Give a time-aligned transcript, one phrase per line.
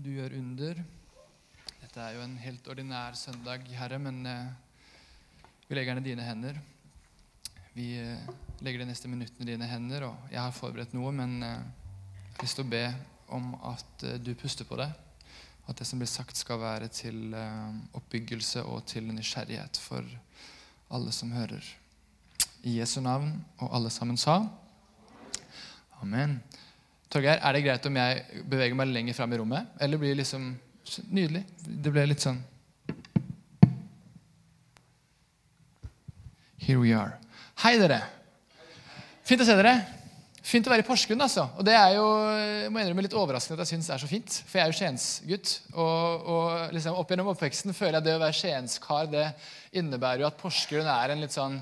[0.00, 0.78] du gjør under.
[1.82, 4.52] Dette er jo en helt ordinær søndag, Herre, men eh,
[5.66, 6.60] vi legger den i dine hender.
[7.74, 8.30] Vi eh,
[8.64, 11.58] legger de neste minuttene i dine hender, og jeg har forberedt noe, men eh,
[12.30, 12.84] jeg har lyst til å be
[13.36, 14.88] om at du puster på det.
[15.68, 17.36] At det som blir sagt, skal være til
[17.94, 20.06] oppbyggelse og til nysgjerrighet for
[20.90, 21.62] alle som hører.
[22.66, 24.40] I Jesu navn, og alle sammen sa
[26.00, 26.40] Amen.
[27.10, 29.70] Torgeir, er det greit om jeg beveger meg lenger fram i rommet?
[29.82, 30.52] Eller blir det liksom
[31.10, 31.44] Nydelig.
[31.62, 32.40] Det ble litt sånn
[36.60, 37.16] Here we are.
[37.62, 37.98] Hei, dere.
[39.26, 39.72] Fint å se dere.
[40.46, 41.20] Fint å være i Porsgrunn.
[41.24, 41.46] altså.
[41.58, 44.36] Og det er jo jeg må innrømme litt overraskende at jeg syns er så fint.
[44.46, 45.54] For jeg er jo Skiensgutt.
[45.72, 49.26] Og, og liksom opp gjennom oppveksten føler jeg det å være skienskar det
[49.80, 51.58] innebærer jo at Porsgrunn er en litt sånn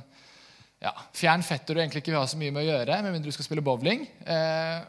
[0.78, 3.32] ja, fjern fetter du egentlig ikke vil ha så mye med å gjøre, med mindre
[3.32, 4.04] du skal spille bowling.
[4.22, 4.84] Eh,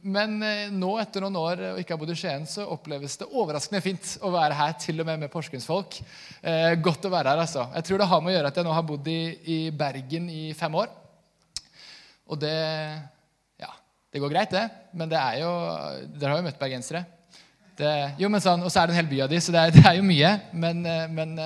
[0.00, 3.28] men eh, nå, etter noen år og ikke har bodd i Skien, så oppleves det
[3.28, 5.98] overraskende fint å være her, til og med med porsgrunnsfolk.
[6.40, 7.66] Eh, godt å være her, altså.
[7.74, 9.18] Jeg tror det har med å gjøre at jeg nå har bodd i,
[9.52, 10.94] i Bergen i fem år.
[12.32, 12.54] Og det
[13.60, 13.68] Ja,
[14.16, 14.64] det går greit, det.
[14.96, 15.50] Men det er jo
[16.14, 17.02] Dere har jo møtt bergensere.
[17.76, 19.60] Det, jo, men sånn, Og så er det en hel by av de, så det
[19.60, 20.32] er, det er jo mye.
[20.56, 21.36] Men, eh, men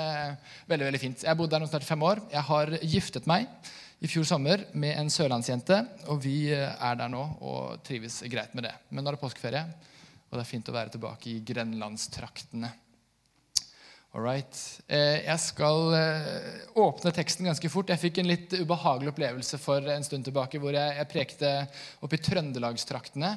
[0.71, 1.27] veldig veldig fint.
[1.27, 2.23] Jeg har bodd der nå snart fem år.
[2.31, 3.51] Jeg har giftet meg
[3.99, 5.79] i fjor sommer med en sørlandsjente.
[6.13, 8.75] Og vi eh, er der nå og trives greit med det.
[8.91, 9.65] Men nå er det påskeferie,
[10.29, 12.71] og det er fint å være tilbake i grenlandstraktene.
[14.17, 14.61] All right.
[14.89, 17.91] Eh, jeg skal eh, åpne teksten ganske fort.
[17.93, 21.51] Jeg fikk en litt ubehagelig opplevelse for en stund tilbake hvor jeg prekte
[22.01, 23.35] oppe i trøndelagstraktene.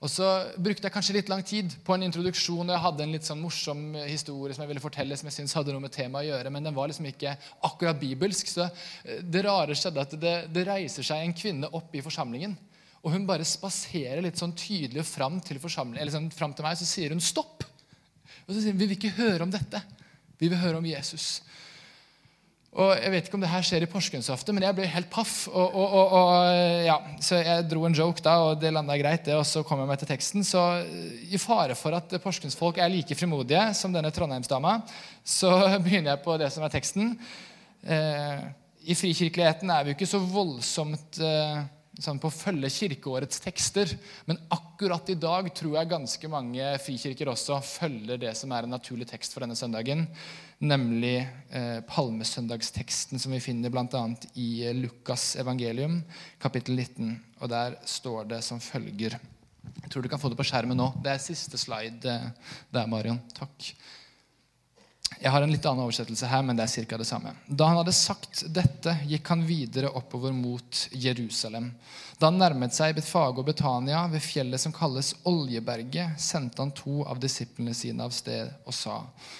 [0.00, 3.10] Og så brukte jeg kanskje litt lang tid på en introduksjon, og jeg hadde en
[3.12, 6.24] litt sånn morsom historie som jeg ville fortelle, som jeg synes hadde noe med temaet
[6.24, 7.34] å gjøre, men den var liksom ikke
[7.68, 8.48] akkurat bibelsk.
[8.48, 12.56] Så eh, det rare skjedde at det, det reiser seg en kvinne opp i forsamlingen.
[13.04, 16.88] Og hun bare spaserer litt sånn tydelig fram til, eller sånn, fram til meg, så
[16.88, 17.68] sier hun 'stopp'.
[18.46, 19.84] Og så sier hun 'vi vil ikke høre om dette'.
[20.40, 21.42] Vi vil høre om Jesus.
[22.70, 25.48] Og Jeg vet ikke om det her skjer i Porsgrunnsaften, men jeg ble helt paff.
[25.50, 26.50] Og, og, og,
[26.86, 29.24] ja, Så jeg dro en joke da, og det landa greit.
[29.26, 30.46] det, Og så kom jeg meg til teksten.
[30.46, 30.62] Så
[31.26, 34.76] i fare for at porsgrunnsfolk er like frimodige som denne trondheimsdama,
[35.24, 35.50] så
[35.84, 37.16] begynner jeg på det som er teksten.
[37.82, 38.46] Eh,
[38.86, 41.66] I frikirkeligheten er vi jo ikke så voldsomt eh,
[42.00, 43.92] på å følge kirkeårets tekster.
[44.28, 48.74] Men akkurat i dag tror jeg ganske mange frikirker også følger det som er en
[48.74, 50.06] naturlig tekst for denne søndagen,
[50.60, 51.18] nemlig
[51.50, 54.04] eh, palmesøndagsteksten som vi finner bl.a.
[54.34, 56.00] i Lukas evangelium,
[56.40, 57.14] kapittel 19.
[57.40, 60.90] Og der står det som følger Jeg tror du kan få det på skjermen nå.
[61.04, 63.20] Det er siste slide eh, der, Marion.
[63.36, 63.72] Takk.
[65.20, 66.96] Jeg har en litt annen oversettelse her, men det er ca.
[66.96, 67.34] det samme.
[67.44, 71.66] Da han hadde sagt dette, gikk han videre oppover mot Jerusalem.
[72.16, 77.02] Da han nærmet seg Betfage og Betania, ved fjellet som kalles Oljeberget, sendte han to
[77.04, 78.96] av disiplene sine av sted og sa.: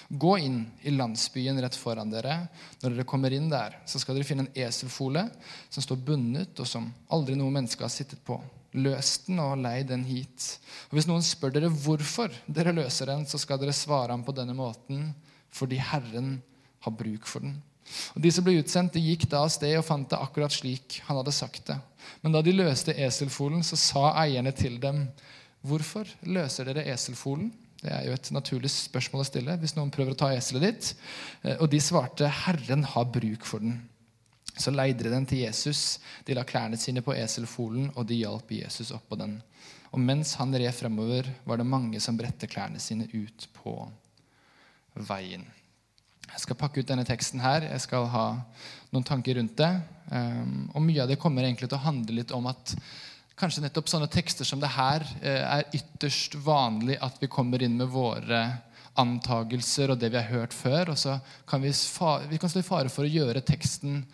[0.08, 2.36] Gå inn i landsbyen rett foran dere.
[2.82, 5.24] Når dere kommer inn der, så skal dere finne en eselfole
[5.70, 8.36] som står bundet, og som aldri noe menneske har sittet på.
[8.76, 10.60] Løs den og lei den hit.
[10.91, 14.36] Og Hvis noen spør dere hvorfor dere løser den, så skal dere svare ham på
[14.36, 15.08] denne måten
[15.55, 16.38] fordi Herren
[16.84, 17.59] har bruk for den.
[18.15, 21.00] Og De som ble utsendt, de gikk da av sted og fant det akkurat slik
[21.09, 21.78] han hadde sagt det.
[22.22, 25.09] Men da de løste eselfolen, så sa eierne til dem,
[25.65, 27.53] 'Hvorfor løser dere eselfolen?'
[27.83, 30.94] Det er jo et naturlig spørsmål å stille hvis noen prøver å ta eselet ditt.
[31.43, 33.81] Eh, og de svarte, 'Herren har bruk for den'.
[34.56, 35.99] Så leide de den til Jesus.
[36.27, 39.43] De la klærne sine på eselfolen, og de hjalp Jesus opp på den.
[39.93, 43.89] Og mens han red fremover, var det mange som bredte klærne sine ut på
[44.95, 45.45] veien.
[46.31, 47.67] Jeg skal pakke ut denne teksten her.
[47.67, 48.27] Jeg skal ha
[48.95, 49.71] noen tanker rundt det.
[50.11, 52.75] Um, og mye av det kommer egentlig til å handle litt om at
[53.41, 57.78] kanskje nettopp sånne tekster som det her uh, er ytterst vanlig at vi kommer inn
[57.81, 58.45] med våre
[59.01, 60.93] antagelser og det vi har hørt før.
[60.95, 61.17] Og så
[61.49, 61.72] kan vi,
[62.31, 64.05] vi kan stå i fare for å gjøre teksten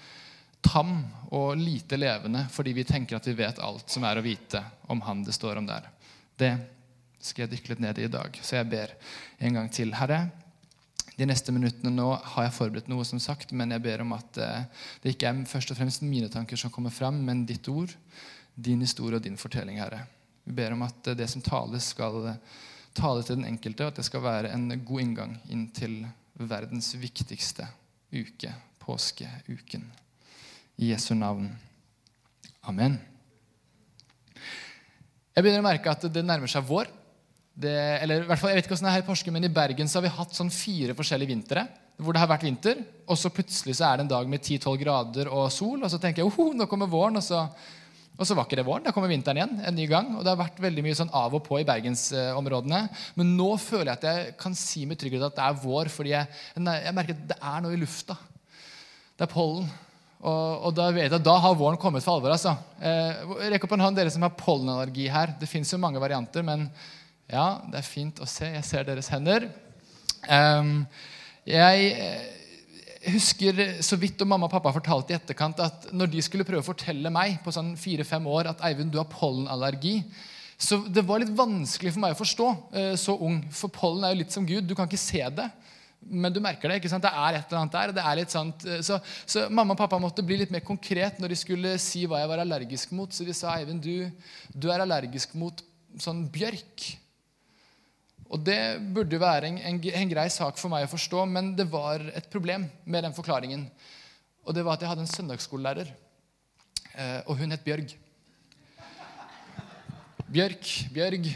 [0.66, 0.98] tam
[1.36, 5.02] og lite levende fordi vi tenker at vi vet alt som er å vite om
[5.06, 5.90] han det står om der.
[6.36, 6.54] Det
[7.22, 8.40] skal jeg dykke litt ned i i dag.
[8.42, 8.92] Så jeg ber
[9.38, 9.94] en gang til.
[9.96, 10.26] Herre,
[11.16, 14.40] de neste minuttene nå har jeg forberedt noe, som sagt, men jeg ber om at
[14.42, 14.66] eh,
[15.02, 17.94] det ikke er først og fremst mine tanker som kommer fram, men ditt ord,
[18.54, 20.02] din historie og din fortelling, Herre.
[20.44, 22.60] Vi ber om at eh, det som tales, skal eh,
[22.96, 26.02] tale til den enkelte, og at det skal være en god inngang inn til
[26.36, 27.64] verdens viktigste
[28.12, 28.52] uke,
[28.84, 29.88] påskeuken.
[30.76, 31.48] I Jesu navn.
[32.68, 32.98] Amen.
[35.32, 36.92] Jeg begynner å merke at det nærmer seg vår.
[37.56, 37.72] Det,
[38.04, 39.52] eller i hvert fall, jeg vet ikke hvordan det er her i Porsgrunn, men i
[39.56, 41.62] Bergen så har vi hatt sånn fire forskjellige vintre
[41.96, 42.82] hvor det har vært vinter.
[43.08, 46.00] Og så plutselig så er det en dag med 10-12 grader og sol, og så
[46.02, 47.16] tenker jeg oh, nå kommer våren.
[47.16, 47.46] Og så
[48.16, 48.84] Og så var ikke det våren.
[48.86, 49.58] Da kommer vinteren igjen.
[49.60, 52.78] en ny gang, og Det har vært veldig mye sånn av og på i bergensområdene.
[53.14, 56.14] Men nå føler jeg at jeg kan si med trygghet at det er vår, fordi
[56.14, 56.26] jeg,
[56.56, 58.16] jeg merker at det er noe i lufta.
[59.16, 59.68] Det er pollen.
[60.16, 62.32] Og, og, da vet jeg da har våren kommet for alvor.
[62.32, 62.56] altså.
[62.80, 65.36] Eh, Rekk opp en hånd, dere som har pollenallergi her.
[65.36, 66.70] Det fins jo mange varianter, men
[67.30, 68.48] ja, det er fint å se.
[68.54, 69.48] Jeg ser deres hender.
[71.46, 71.92] Jeg
[73.06, 76.46] jeg husker så vidt om mamma og pappa fortalte i etterkant at når de skulle
[76.46, 80.00] prøve å fortelle meg på sånn fire-fem år at Eivind, du har pollenallergi,
[80.58, 82.48] så det var litt vanskelig for meg å forstå
[82.80, 83.38] eh, så ung.
[83.54, 84.66] For pollen er jo litt som Gud.
[84.66, 85.46] Du kan ikke se det,
[86.02, 86.80] men du merker det.
[86.80, 87.04] ikke sant?
[87.04, 87.94] Det er et eller annet der.
[87.98, 88.66] det er litt sant.
[88.66, 92.06] Eh, så, så, mamma og pappa måtte bli litt mer konkret når de skulle si
[92.08, 93.14] hva jeg var allergisk mot.
[93.14, 94.08] Så de sa Eivind, du,
[94.50, 95.62] du er allergisk mot
[96.02, 96.88] sånn bjørk.
[98.26, 98.58] Og Det
[98.94, 102.26] burde være en, en, en, grei sak for meg å forstå, men det var et
[102.32, 103.68] problem med den forklaringen.
[104.46, 105.92] Og det var at jeg hadde en søndagsskolelærer,
[106.94, 107.94] eh, og hun het Bjørg.
[110.26, 111.30] Bjørk, Bjørg.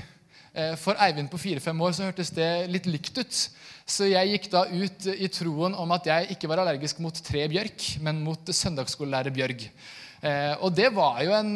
[0.51, 3.41] Eh, for Eivind på fire-fem år så hørtes det litt likt ut.
[3.87, 7.47] Så jeg gikk da ut i troen om at jeg ikke var allergisk mot tre
[7.51, 9.67] bjørk, men mot søndagsskolelærer Bjørg.
[10.27, 11.55] Eh, og det var jo en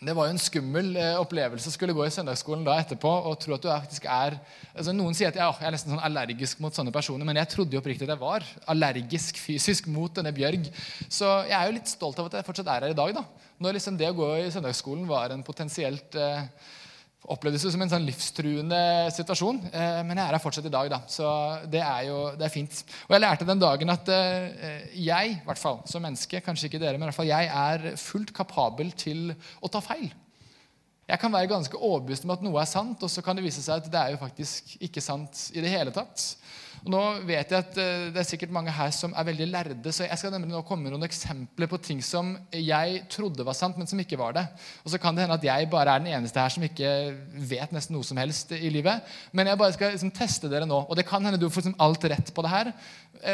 [0.00, 3.34] det var jo en skummel eh, opplevelse å skulle gå i søndagsskolen da etterpå og
[3.42, 4.38] tro at du faktisk er
[4.72, 7.50] altså Noen sier at ja, jeg er nesten sånn allergisk mot sånne personer, men jeg
[7.52, 10.70] trodde jo oppriktig at jeg var allergisk fysisk mot denne Bjørg.
[11.04, 13.12] Så jeg er jo litt stolt av at jeg fortsatt er her i dag.
[13.18, 13.26] da.
[13.60, 16.46] Når liksom det å gå i søndagsskolen var en potensielt eh,
[17.28, 18.80] opplevdes det som en sånn livstruende
[19.12, 19.60] situasjon.
[19.68, 21.02] Eh, men jeg er her fortsatt i dag, da.
[21.10, 21.26] Så
[21.70, 22.80] det er jo det er fint.
[23.08, 26.80] Og jeg lærte den dagen at eh, jeg, i hvert fall som menneske, kanskje ikke
[26.82, 30.08] dere, men i hvert fall jeg er fullt kapabel til å ta feil.
[31.10, 33.62] Jeg kan være ganske overbevist om at noe er sant, og så kan det vise
[33.64, 36.22] seg at det er jo faktisk ikke sant i det hele tatt.
[36.84, 39.92] Og nå vet jeg at eh, Det er sikkert mange her som er veldig lærde,
[39.92, 43.56] så jeg skal nemlig nå komme med noen eksempler på ting som jeg trodde var
[43.58, 44.46] sant, men som ikke var det.
[44.84, 46.92] Og så kan det hende at jeg bare er den eneste her som ikke
[47.50, 49.04] vet nesten noe som helst i livet.
[49.36, 50.84] Men jeg bare skal liksom teste dere nå.
[50.86, 52.72] Og det kan hende du får liksom alt rett på det her.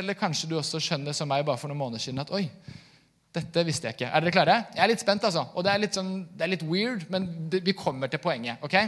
[0.01, 2.49] Eller kanskje du også skjønner som meg bare for noen måneder siden at oi,
[3.37, 4.09] dette visste jeg ikke.
[4.11, 4.61] Er dere klare?
[4.75, 5.45] Jeg er litt spent, altså.
[5.55, 8.63] Og det er litt, sånn, det er litt weird, men vi kommer til poenget.
[8.65, 8.79] ok?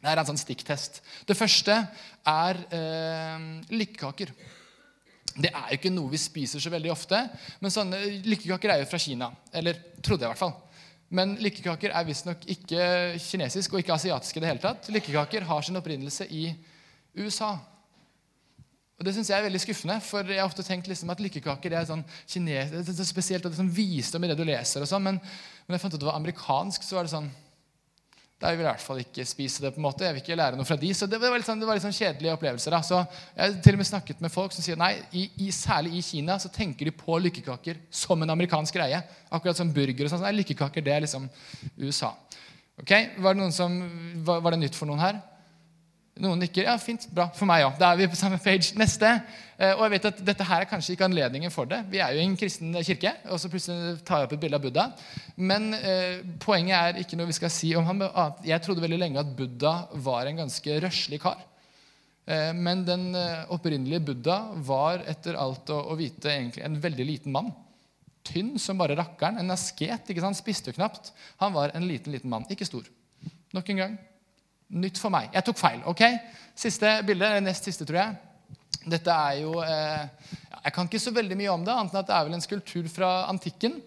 [0.00, 1.02] Det er en sånn stikktest.
[1.28, 1.74] Det første
[2.30, 4.32] er eh, lykkekaker.
[5.30, 7.20] Det er jo ikke noe vi spiser så veldig ofte.
[7.60, 9.28] Men sånne lykkekaker er jo fra Kina.
[9.52, 10.56] Eller trodde jeg i hvert fall.
[11.10, 12.84] Men lykkekaker er visstnok ikke
[13.20, 14.88] kinesisk og ikke asiatisk i det hele tatt.
[14.94, 16.48] Lykkekaker har sin opprinnelse i
[17.18, 17.56] USA.
[19.00, 21.72] Og Det synes jeg er veldig skuffende, for jeg har ofte tenkt liksom at lykkekaker
[21.72, 24.84] er sånn kines, det er spesielt at det er sånn visdom i det du leser.
[24.84, 25.20] og sånn, men,
[25.64, 27.30] når jeg fant ut at det var amerikansk, så var det sånn
[28.40, 29.70] da vil jeg i hvert fall ikke spise det.
[29.74, 30.04] på en måte.
[30.06, 31.84] Jeg vil ikke lære noe fra de, så Det var litt sånn, det var litt
[31.84, 32.72] sånn kjedelige opplevelser.
[32.72, 32.80] da.
[32.80, 32.96] Så
[33.36, 36.00] Jeg har til og med snakket med folk som sier nei, i, i, særlig i
[36.02, 39.02] Kina så tenker de på lykkekaker som en amerikansk greie.
[39.30, 40.06] Akkurat som burger.
[40.06, 40.24] og sånn.
[40.24, 41.28] Nei, Lykkekaker det er liksom
[41.76, 42.14] USA.
[42.80, 43.76] Ok, Var det, som,
[44.24, 45.20] var, var det nytt for noen her?
[46.18, 46.66] Noen nikker.
[46.66, 47.06] Ja, fint.
[47.14, 47.28] Bra.
[47.36, 47.76] For meg òg.
[47.80, 48.74] Da er vi på samme page.
[48.78, 49.12] Neste.
[49.56, 51.78] Eh, og jeg vet at Dette her er kanskje ikke anledningen for det.
[51.92, 53.14] Vi er jo i en kristen kirke.
[53.30, 54.86] og så plutselig tar jeg opp et bilde av Buddha.
[55.36, 58.02] Men eh, poenget er ikke noe vi skal si om ham.
[58.44, 61.40] Jeg trodde veldig lenge at Buddha var en ganske røslig kar.
[62.26, 67.06] Eh, men den eh, opprinnelige Buddha var etter alt å, å, vite egentlig en veldig
[67.06, 67.54] liten mann.
[68.26, 69.40] Tynn som bare rakkeren.
[69.40, 70.12] En asket.
[70.12, 70.36] ikke sant?
[70.36, 71.14] Spiste knapt.
[71.40, 72.44] Han var en liten, liten mann.
[72.52, 72.84] Ikke stor.
[73.56, 73.98] Nok en gang
[74.70, 75.30] nytt for meg.
[75.34, 75.80] Jeg tok feil.
[75.90, 76.04] ok?
[76.58, 78.18] Siste bilde, eller nest siste, tror jeg.
[78.80, 80.30] Dette er jo eh,
[80.64, 82.44] Jeg kan ikke så veldig mye om det, annet enn at det er vel en
[82.44, 83.80] skulptur fra antikken.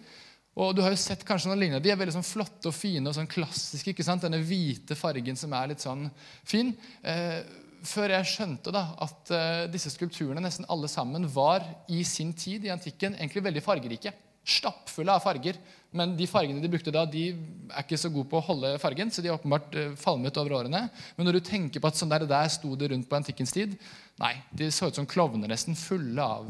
[0.53, 1.81] Og du har jo sett kanskje noen lignende.
[1.81, 3.93] De er veldig sånn flotte og fine og sånn klassiske.
[3.93, 4.25] ikke sant?
[4.25, 6.05] Denne hvite fargen som er litt sånn
[6.45, 6.75] fin.
[7.01, 7.39] Eh,
[7.83, 12.67] før jeg skjønte da, at eh, disse skulpturene nesten alle sammen var i sin tid
[12.67, 14.13] i antikken egentlig veldig fargerike
[14.43, 15.57] stappfulle av farger.
[15.93, 19.11] Men de fargene de brukte da, de er ikke så gode på å holde fargen.
[19.13, 20.87] så de har åpenbart eh, falmet over årene.
[21.15, 23.77] Men når du tenker på at sånn der, der sto det rundt på antikkens tid
[24.21, 26.49] Nei, de så ut som klovner nesten fulle av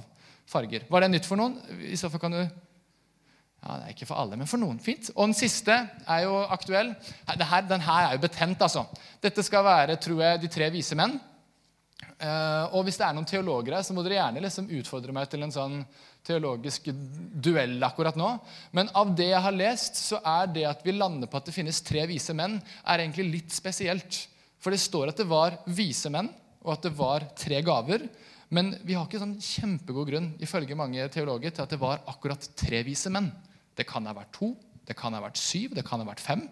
[0.52, 0.84] farger.
[0.92, 1.56] Var det nytt for noen?
[1.88, 4.80] I så fall kan du ja, Det er ikke for alle, men for noen.
[4.84, 5.12] Fint.
[5.16, 6.92] Og den siste er jo aktuell.
[7.40, 8.84] Den her er jo betent, altså.
[9.24, 11.16] Dette skal være, tror jeg, de tre vise menn.
[12.22, 15.30] Uh, og hvis det er noen teologer her, så må dere gjerne liksom utfordre meg
[15.32, 15.80] til en sånn
[16.24, 18.30] teologisk duell akkurat nå.
[18.76, 21.56] Men av det jeg har lest, så er det at vi lander på at det
[21.56, 24.24] finnes tre vise menn, er egentlig litt spesielt.
[24.64, 26.32] For det står at det var vise menn,
[26.64, 28.08] og at det var tre gaver.
[28.54, 32.52] Men vi har ikke sånn kjempegod grunn ifølge mange teologer, til at det var akkurat
[32.60, 33.32] tre vise menn.
[33.76, 34.54] Det kan ha vært to,
[34.88, 36.46] det kan ha vært syv, det kan ha vært fem.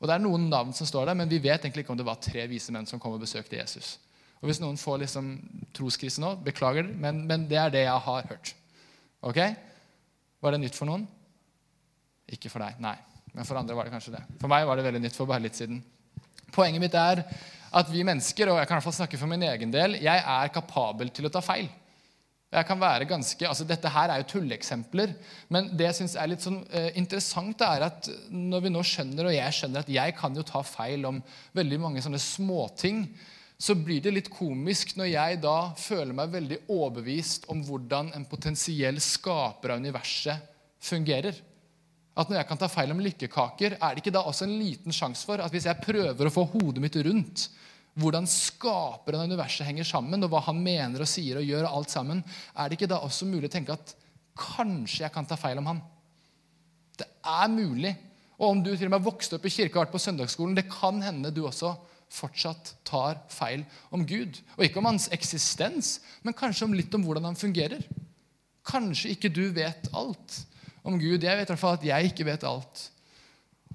[0.00, 2.08] Og det er noen navn som står der, men vi vet egentlig ikke om det
[2.08, 3.98] var tre vise menn som kom og besøkte Jesus.
[4.40, 5.34] Og Hvis noen får liksom
[5.76, 8.54] troskrise nå, beklager, men, men det er det jeg har hørt.
[9.20, 9.40] Ok?
[10.40, 11.04] Var det nytt for noen?
[12.30, 12.96] Ikke for deg, nei.
[13.34, 14.22] Men for andre var det kanskje det.
[14.40, 15.82] For meg var det veldig nytt for bare litt siden.
[16.54, 17.22] Poenget mitt er
[17.70, 20.24] at vi mennesker, og jeg kan i hvert fall snakke for min egen del, jeg
[20.24, 21.68] er kapabel til å ta feil.
[22.50, 25.12] Jeg kan være ganske, altså Dette her er jo tulleeksempler,
[25.54, 29.28] men det jeg synes er litt sånn eh, interessant, er at når vi nå skjønner,
[29.28, 31.20] og jeg skjønner at jeg kan jo ta feil om
[31.54, 33.04] veldig mange sånne småting,
[33.60, 38.24] så blir det litt komisk når jeg da føler meg veldig overbevist om hvordan en
[38.28, 40.46] potensiell skaper av universet
[40.80, 41.36] fungerer.
[42.16, 44.96] At når jeg kan ta feil om lykkekaker, er det ikke da også en liten
[44.96, 47.50] sjanse for at hvis jeg prøver å få hodet mitt rundt
[48.00, 51.80] hvordan skaperen av universet henger sammen, og hva han mener og sier og gjør, og
[51.80, 52.22] alt sammen,
[52.54, 53.92] er det ikke da også mulig å tenke at
[54.40, 55.82] kanskje jeg kan ta feil om han?
[56.96, 57.92] Det er mulig.
[58.40, 60.70] Og om du til og med vokste opp i kirka og vært på søndagsskolen, det
[60.70, 61.74] kan hende du også
[62.10, 63.64] fortsatt tar feil
[63.94, 64.40] om Gud.
[64.58, 67.84] Og ikke om hans eksistens, men kanskje om litt om hvordan han fungerer.
[68.66, 70.40] Kanskje ikke du vet alt
[70.82, 71.22] om Gud.
[71.22, 72.88] Jeg vet i hvert fall at jeg ikke vet alt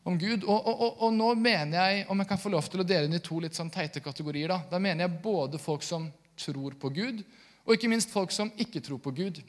[0.06, 0.44] om Gud.
[0.44, 3.10] Og, og, og, og, nå mener jeg, om jeg kan få lov til å dele
[3.10, 6.76] inn i to litt sånn teite kategorier, da, da mener jeg både folk som tror
[6.80, 7.24] på Gud,
[7.66, 9.40] og ikke minst folk som ikke tror på Gud.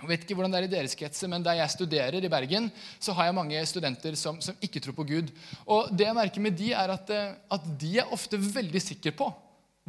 [0.00, 2.70] Jeg vet ikke hvordan det er i deres kretser, men Der jeg studerer i Bergen,
[2.98, 5.28] så har jeg mange studenter som, som ikke tror på Gud.
[5.66, 9.12] Og det jeg merker med de, er at, eh, at de er ofte veldig sikre
[9.12, 9.28] på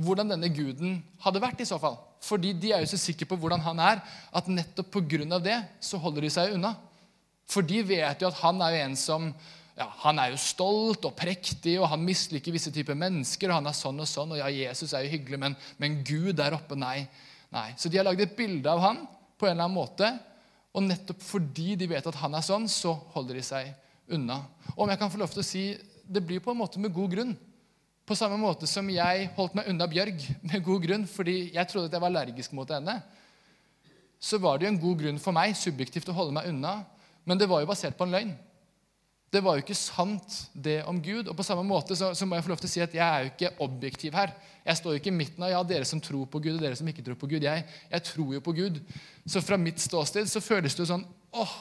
[0.02, 1.62] hvordan denne guden hadde vært.
[1.62, 1.98] i så fall.
[2.22, 4.04] Fordi de er jo så sikre på hvordan han er,
[4.34, 5.40] at nettopp pga.
[5.40, 6.76] det så holder de seg unna.
[7.48, 9.34] For de vet jo at han er jo en som
[9.78, 13.50] ja, han er jo stolt og prektig, og han misliker visse typer mennesker.
[13.50, 16.36] og han er sånn og sånn, og ja, Jesus er jo hyggelig, men, men Gud
[16.36, 17.08] der oppe, nei.
[17.50, 17.72] nei.
[17.78, 19.08] Så de har lagd et bilde av han
[19.42, 20.08] på en eller annen måte.
[20.72, 23.72] Og nettopp fordi de vet at han er sånn, så holder de seg
[24.14, 24.44] unna.
[24.76, 25.64] Og om jeg kan få lov til å si,
[26.12, 27.30] Det blir på en måte med god grunn.
[28.04, 31.88] På samme måte som jeg holdt meg unna Bjørg med god grunn fordi jeg trodde
[31.88, 32.98] at jeg var allergisk mot henne,
[34.20, 36.82] så var det jo en god grunn for meg subjektivt å holde meg unna.
[37.24, 38.34] Men det var jo basert på en løgn.
[39.32, 41.30] Det var jo ikke sant, det om Gud.
[41.32, 43.06] Og på samme måte så, så, må jeg få lov til å si at jeg
[43.06, 44.34] er jo ikke objektiv her.
[44.66, 46.76] Jeg står jo ikke i midten av ja, dere som tror på Gud, og dere
[46.76, 47.46] som ikke tror på Gud.
[47.48, 48.82] Jeg, jeg tror jo på Gud.
[49.24, 51.06] Så fra mitt ståsted så føles det jo sånn
[51.40, 51.54] åh,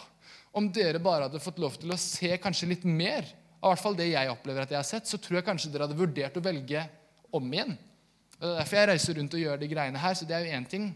[0.59, 3.23] Om dere bare hadde fått lov til å se kanskje litt mer
[3.61, 5.87] av hvert fall det jeg opplever at jeg har sett, så tror jeg kanskje dere
[5.87, 6.83] hadde vurdert å velge
[7.31, 7.77] om igjen.
[8.41, 10.15] Og Det er derfor jeg reiser rundt og gjør de greiene her.
[10.19, 10.91] så det er jo én ting.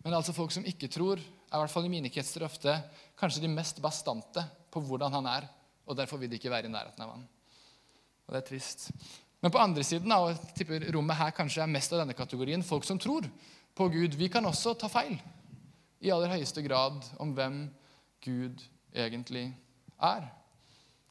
[0.00, 2.78] Men altså folk som ikke tror, er i hvert fall i mine kretser ofte
[3.20, 5.46] kanskje de mest bastante på hvordan han er,
[5.86, 7.26] og derfor vil de ikke være i nærheten av han.
[8.26, 8.88] Og det er trist.
[9.42, 12.62] Men på andre siden, og jeg tipper rommet her kanskje er mest av denne kategorien,
[12.64, 13.26] folk som tror
[13.74, 15.16] på Gud, vi kan også ta feil
[16.02, 17.64] i aller høyeste grad om hvem
[18.22, 18.62] Gud
[18.94, 19.48] egentlig
[20.02, 20.28] er.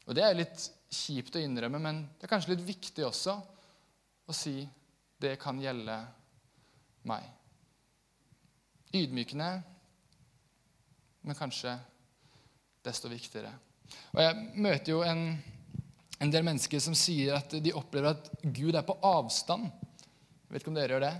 [0.06, 3.36] Og det er litt kjipt å innrømme, men det er kanskje litt viktig også
[4.28, 4.62] å si
[5.22, 5.96] det kan gjelde
[7.08, 7.28] meg.
[8.92, 9.50] Ydmykende,
[11.22, 11.76] men kanskje
[12.84, 13.52] desto viktigere.
[14.12, 15.26] Og Jeg møter jo en,
[16.18, 19.68] en, del mennesker som sier at de opplever at Gud er på avstand.
[19.68, 21.14] Jeg vet ikke om dere gjør det?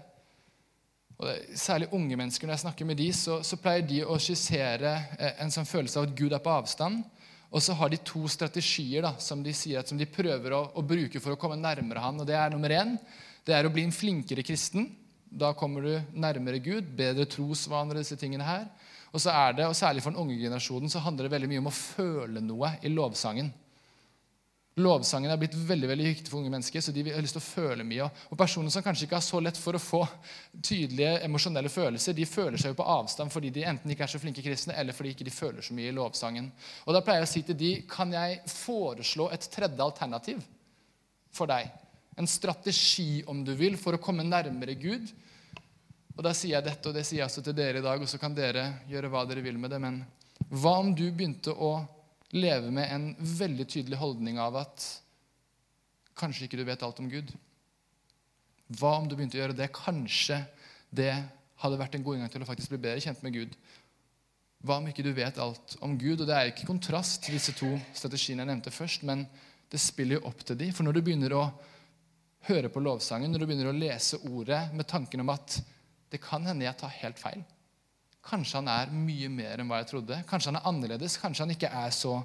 [1.18, 2.48] Og det, Særlig unge mennesker.
[2.48, 6.00] Når jeg snakker med de, så, så pleier de å skissere eh, en sånn følelse
[6.00, 7.02] av at Gud er på avstand.
[7.52, 10.64] Og så har de to strategier da, som de sier at som de prøver å,
[10.72, 12.20] å bruke for å komme nærmere han.
[12.22, 12.96] Og det er nummer én
[13.42, 14.86] det er å bli en flinkere kristen.
[15.26, 16.92] Da kommer du nærmere Gud.
[16.96, 18.68] Bedre trosvaner og disse tingene her.
[19.12, 21.62] Og så er det, og Særlig for den unge generasjonen så handler det veldig mye
[21.62, 23.52] om å føle noe i lovsangen.
[24.80, 27.44] Lovsangen er blitt veldig veldig viktig for unge mennesker, så de har lyst til å
[27.44, 28.06] føle mye.
[28.32, 30.00] Og personer som kanskje ikke har så lett for å få
[30.64, 34.20] tydelige emosjonelle følelser, de føler seg jo på avstand fordi de enten ikke er så
[34.22, 36.48] flinke kristne, eller fordi ikke de føler så mye i lovsangen.
[36.86, 40.40] Og Da pleier jeg å si til de, kan jeg foreslå et tredje alternativ
[41.36, 41.68] for deg?
[42.16, 45.12] En strategi, om du vil, for å komme nærmere Gud
[46.16, 48.08] og Da sier jeg dette, og det sier jeg også til dere i dag, og
[48.10, 49.80] så kan dere gjøre hva dere vil med det.
[49.80, 50.02] Men
[50.52, 51.74] hva om du begynte å
[52.36, 54.88] leve med en veldig tydelig holdning av at
[56.18, 57.32] kanskje ikke du vet alt om Gud?
[58.76, 59.72] Hva om du begynte å gjøre det?
[59.72, 60.42] Kanskje
[60.92, 61.14] det
[61.62, 63.56] hadde vært en god inngang til å faktisk bli bedre kjent med Gud.
[64.62, 66.20] Hva om ikke du vet alt om Gud?
[66.20, 69.24] Og Det er ikke kontrast til disse to strategiene jeg nevnte først, men
[69.72, 70.68] det spiller jo opp til de.
[70.74, 71.46] For når du begynner å
[72.48, 75.62] høre på lovsangen, når du begynner å lese ordet med tanken om at
[76.12, 77.42] det kan hende jeg tar helt feil.
[78.22, 80.20] Kanskje han er mye mer enn hva jeg trodde.
[80.28, 81.16] Kanskje han er annerledes.
[81.18, 82.18] Kanskje han ikke er så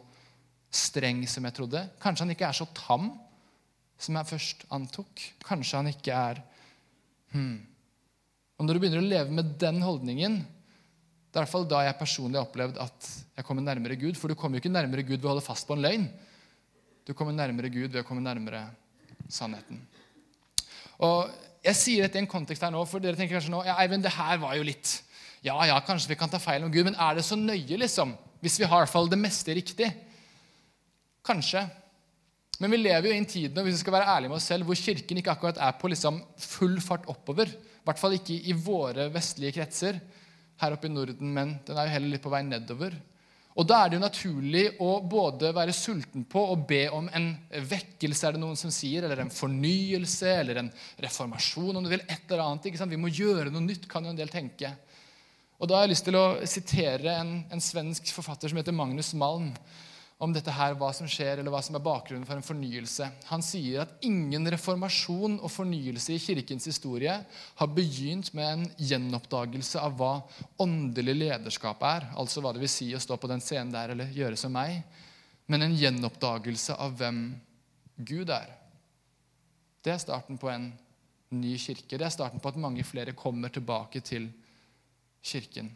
[0.74, 1.82] streng som jeg trodde.
[2.04, 3.10] Kanskje han ikke er så tam
[3.98, 5.24] som jeg først antok.
[5.48, 6.44] Kanskje han ikke er
[7.34, 7.58] hmm.
[8.58, 11.84] Og Når du begynner å leve med den holdningen, det er i hvert fall da
[11.86, 14.18] jeg personlig har opplevd at jeg kommer nærmere Gud.
[14.18, 16.08] For du kommer jo ikke nærmere Gud ved å holde fast på en løgn.
[17.06, 18.64] Du kommer nærmere Gud ved å komme nærmere
[19.30, 19.84] sannheten.
[21.06, 21.30] Og
[21.66, 24.06] jeg sier dette i en kontekst her nå, for dere tenker kanskje nå ja, Eivind,
[24.06, 25.00] det her var jo litt
[25.46, 28.16] Ja, ja, kanskje vi kan ta feil om Gud, men er det så nøye, liksom?
[28.42, 29.90] Hvis vi har i hvert fall det meste riktig?
[31.26, 31.62] Kanskje.
[32.58, 34.48] Men vi lever jo i en tid nå, hvis vi skal være ærlige med oss
[34.50, 37.52] selv, hvor Kirken ikke akkurat er på liksom full fart oppover.
[37.54, 40.00] I hvert fall ikke i våre vestlige kretser
[40.62, 42.98] her oppe i Norden, men den er jo heller litt på vei nedover.
[43.58, 47.32] Og Da er det jo naturlig å både være sulten på og be om en
[47.50, 50.70] vekkelse, er det noen som sier, eller en fornyelse, eller en
[51.02, 52.06] reformasjon, om du vil.
[52.06, 52.94] et eller annet, ikke sant?
[52.94, 54.76] Vi må gjøre noe nytt, kan jo en del tenke.
[55.58, 59.16] Og Da har jeg lyst til å sitere en, en svensk forfatter som heter Magnus
[59.18, 59.56] Malm
[60.18, 63.06] om dette her, hva som skjer, eller hva som er bakgrunnen for en fornyelse.
[63.30, 67.14] Han sier at ingen reformasjon og fornyelse i kirkens historie
[67.60, 70.14] har begynt med en gjenoppdagelse av hva
[70.64, 74.10] åndelig lederskap er, altså hva det vil si å stå på den scenen der eller
[74.16, 74.80] gjøre som meg,
[75.46, 77.22] men en gjenoppdagelse av hvem
[77.98, 78.50] Gud er.
[79.86, 80.72] Det er starten på en
[81.38, 81.94] ny kirke.
[81.94, 84.32] Det er starten på at mange flere kommer tilbake til
[85.24, 85.70] kirken.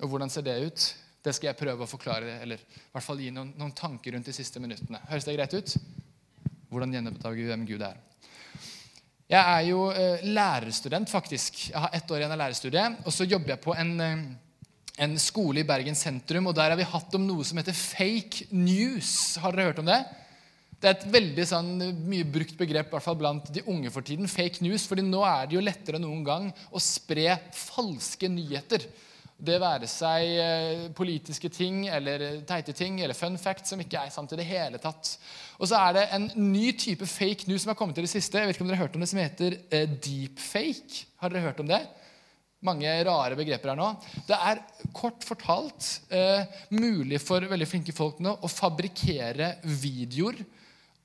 [0.00, 0.86] Og hvordan ser det ut?
[1.26, 4.28] Det skal jeg prøve å forklare, eller i hvert fall gi noen, noen tanker rundt
[4.28, 5.00] de siste minuttene.
[5.10, 5.72] Høres det greit ut?
[6.70, 7.96] Hvordan gjenoppdager vi hvem Gud er?
[9.26, 11.64] Jeg er jo eh, lærerstudent, faktisk.
[11.72, 13.00] Jeg har ett år igjen av lærerstudiet.
[13.02, 14.20] Og så jobber jeg på en, eh,
[15.02, 18.46] en, skole i Bergen sentrum, og der har vi hatt om noe som heter fake
[18.54, 19.34] news.
[19.42, 19.98] Har dere hørt om det?
[20.78, 21.72] Det er et veldig sånn,
[22.06, 24.30] mye brukt begrep hvert fall blant de unge for tiden.
[24.30, 28.86] Fake news, fordi nå er det jo lettere enn noen gang å spre falske nyheter.
[29.36, 34.14] Det være seg eh, politiske ting eller teite ting eller fun fact som ikke er
[34.14, 35.10] sant i det hele tatt.
[35.60, 38.40] Og så er det en ny type fake news som har kommet til det siste.
[38.40, 41.04] Jeg vet ikke om dere har hørt om det, som heter eh, deepfake.
[41.20, 41.82] Har dere hørt om det?
[42.64, 43.90] Mange rare begreper her nå.
[44.24, 44.62] Det er
[44.96, 50.40] kort fortalt eh, mulig for veldig flinke folk nå å fabrikkere videoer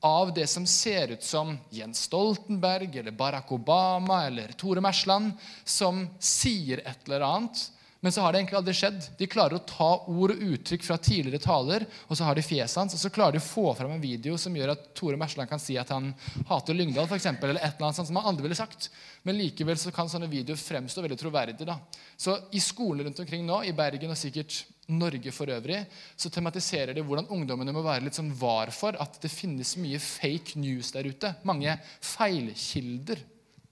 [0.08, 5.36] av det som ser ut som Jens Stoltenberg eller Barack Obama eller Tore Mersland,
[5.68, 7.68] som sier et eller annet
[8.02, 9.04] men så har det egentlig aldri skjedd.
[9.20, 12.80] De klarer å ta ord og uttrykk fra tidligere taler, og så har de fjeset
[12.80, 15.50] hans, og så klarer de å få fram en video som gjør at Tore Mersland
[15.52, 16.08] kan si at han
[16.50, 18.90] hater Lyngdal, eksempel, eller et eller annet sånt som han aldri ville sagt.
[19.22, 21.68] Men likevel så kan sånne videoer fremstå veldig troverdige.
[21.70, 21.78] da.
[22.18, 25.84] Så i skolene rundt omkring nå, i Bergen og sikkert Norge for øvrig,
[26.18, 30.02] så tematiserer de hvordan ungdommene må være litt sånn var for at det finnes mye
[30.02, 31.36] fake news der ute.
[31.46, 33.22] Mange feilkilder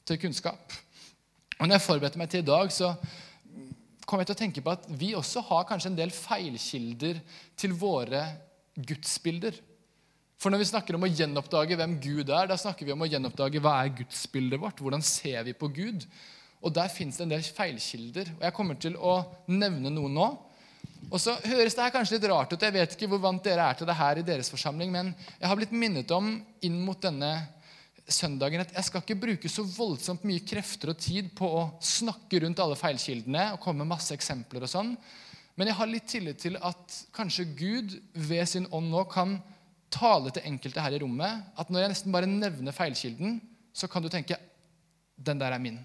[0.05, 0.77] til kunnskap.
[1.57, 2.93] Og når jeg forberedte meg til i dag, så
[4.09, 7.21] kom jeg til å tenke på at vi også har kanskje en del feilkilder
[7.59, 8.23] til våre
[8.73, 9.59] gudsbilder.
[10.39, 13.09] For når vi snakker om å gjenoppdage hvem Gud er, da snakker vi om å
[13.09, 14.79] gjenoppdage hva er gudsbildet vårt.
[14.79, 16.05] Hvordan ser vi på Gud?
[16.63, 18.31] Og der fins det en del feilkilder.
[18.37, 19.19] Og jeg kommer til å
[19.51, 20.29] nevne noen nå.
[21.09, 22.63] Og så høres det her kanskje litt rart ut.
[22.63, 25.47] Jeg vet ikke hvor vant dere er til det her i deres forsamling, men jeg
[25.47, 26.31] har blitt minnet om
[26.65, 27.33] inn mot denne
[28.13, 32.41] søndagen at jeg skal ikke bruke så voldsomt mye krefter og tid på å snakke
[32.43, 34.95] rundt alle feilkildene og komme med masse eksempler og sånn.
[35.59, 39.37] Men jeg har litt tillit til at kanskje Gud ved sin ånd nå kan
[39.91, 41.45] tale til enkelte her i rommet.
[41.59, 43.39] At når jeg nesten bare nevner feilkilden,
[43.75, 44.37] så kan du tenke
[45.19, 45.81] den der er min.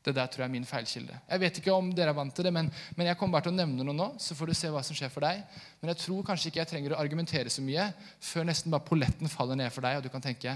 [0.00, 1.16] Det der tror jeg er min feilkilde.
[1.28, 3.52] Jeg vet ikke om dere er vant til det, men, men, jeg kommer bare til
[3.52, 5.42] å nevne noe nå, så får du se hva som skjer for deg.
[5.80, 7.90] Men jeg tror kanskje ikke jeg trenger å argumentere så mye
[8.24, 10.54] før nesten bare polletten faller ned for deg, og du kan tenke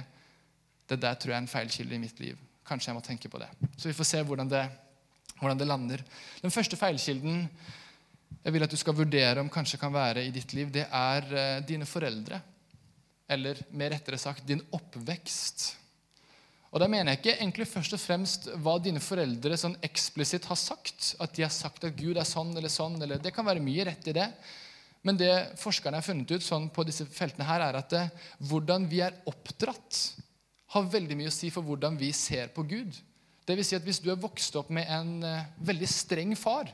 [0.88, 2.40] det der tror jeg er en feilkilde i mitt liv.
[2.66, 3.48] Kanskje jeg må tenke på det.
[3.76, 4.64] Så vi får se hvordan det,
[5.40, 6.04] hvordan det lander.
[6.42, 7.48] Den første feilkilden
[8.44, 11.30] jeg vil at du skal vurdere om kanskje kan være i ditt liv, det er
[11.32, 12.40] eh, dine foreldre.
[13.30, 15.70] Eller mer rettere sagt din oppvekst.
[16.74, 20.58] Og Da mener jeg ikke egentlig først og fremst hva dine foreldre sånn eksplisitt har
[20.58, 21.14] sagt.
[21.22, 22.98] At de har sagt at Gud er sånn eller sånn.
[23.00, 24.26] eller Det kan være mye rett i det.
[25.06, 28.04] Men det forskerne har funnet ut sånn på disse feltene her, er at det,
[28.48, 30.00] hvordan vi er oppdratt,
[30.74, 32.96] har veldig mye å si for hvordan vi ser på Gud.
[33.44, 36.70] Det vil si at Hvis du er vokst opp med en uh, veldig streng far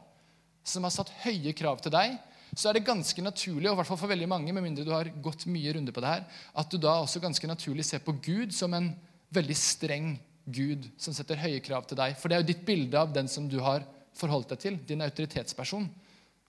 [0.64, 2.16] som har satt høye krav til deg,
[2.56, 4.90] så er det ganske naturlig og i hvert fall for veldig mange, med mindre du
[4.94, 6.24] har gått mye runde på det her,
[6.58, 8.90] at du da også ganske naturlig ser på Gud som en
[9.34, 10.16] veldig streng
[10.50, 12.16] Gud som setter høye krav til deg.
[12.18, 13.84] For det er jo ditt bilde av den som du har
[14.18, 15.86] forholdt deg til, din autoritetsperson.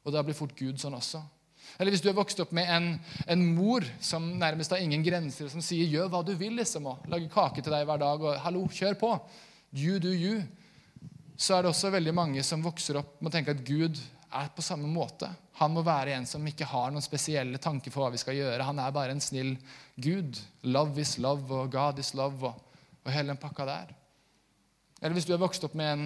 [0.01, 1.21] Og da blir fort Gud sånn også.
[1.79, 2.87] Eller hvis du er vokst opp med en,
[3.27, 7.05] en, mor som nærmest har ingen grenser, som sier 'gjør hva du vil', liksom, og
[7.07, 9.19] lager kake til deg hver dag og 'hallo, kjør på',
[9.73, 10.41] you do you,
[11.37, 13.97] så er det også veldig mange som vokser opp med å tenke at Gud
[14.31, 15.29] er på samme måte.
[15.59, 18.65] Han må være en som ikke har noen spesielle tanker for hva vi skal gjøre.
[18.65, 19.55] Han er bare en snill
[19.95, 20.39] Gud.
[20.63, 23.93] Love is love, og God is love, og, og hele den pakka der.
[25.01, 26.05] Eller hvis du er vokst opp med en,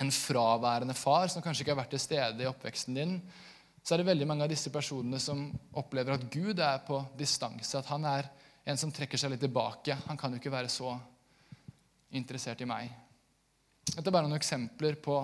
[0.00, 3.18] en fraværende far som kanskje ikke har vært til stede i oppveksten din,
[3.84, 5.44] så er det veldig mange av disse personene som
[5.76, 7.76] opplever at Gud er på distanse.
[7.76, 8.30] At han er
[8.64, 9.98] en som trekker seg litt tilbake.
[10.06, 10.94] Han kan jo ikke være så
[12.16, 12.88] interessert i meg.
[13.84, 15.18] Dette er bare noen eksempler på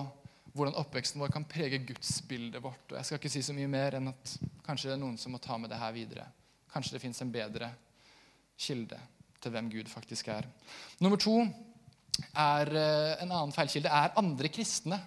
[0.53, 2.83] hvordan oppveksten vår kan prege gudsbildet vårt.
[2.91, 5.33] Og Jeg skal ikke si så mye mer enn at kanskje det er noen som
[5.33, 6.27] må ta med det her videre.
[6.71, 7.71] Kanskje det fins en bedre
[8.61, 8.99] kilde
[9.41, 10.45] til hvem Gud faktisk er.
[11.01, 11.39] Nummer to
[12.37, 14.99] er eh, en annen feilkilde er andre kristne.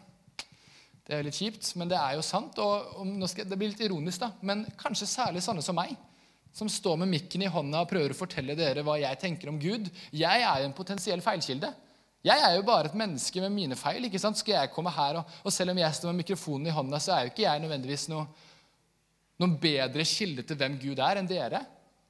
[1.04, 2.58] Det er litt kjipt, men det er jo sant.
[2.64, 5.92] og, og skal, Det blir litt ironisk, da, men kanskje særlig sånne som meg,
[6.54, 9.58] som står med mikken i hånda og prøver å fortelle dere hva jeg tenker om
[9.60, 9.90] Gud.
[10.14, 11.72] Jeg er jo en potensiell feilkilde.
[12.24, 14.06] Jeg er jo bare et menneske med mine feil.
[14.06, 14.38] ikke sant?
[14.40, 17.12] Skal jeg komme her, og, og selv om jeg står med mikrofonen i hånda, så
[17.12, 18.24] er jo ikke jeg nødvendigvis noe,
[19.42, 21.60] noen bedre kilde til hvem Gud er, enn dere.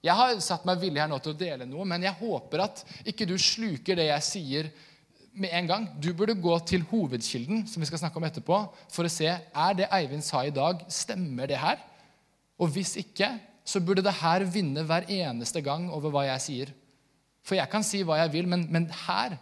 [0.04, 2.84] Jeg har satt meg villig her nå til å dele noe, men jeg håper at
[3.08, 4.68] ikke du sluker det jeg sier,
[5.34, 5.88] med en gang.
[6.00, 8.60] Du burde gå til hovedkilden, som vi skal snakke om etterpå,
[8.92, 11.80] for å se er det Eivind sa i dag, stemmer det her.
[12.60, 13.32] Og hvis ikke,
[13.64, 16.72] så burde det her vinne hver eneste gang over hva jeg sier.
[17.44, 19.38] For jeg kan si hva jeg vil, men, men her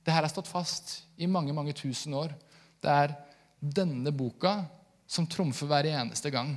[0.00, 2.32] Det her har stått fast i mange, mange tusen år.
[2.80, 3.12] Det er
[3.60, 4.62] denne boka
[5.04, 6.54] som trumfer hver eneste gang.